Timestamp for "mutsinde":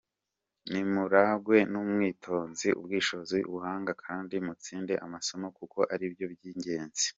4.45-4.93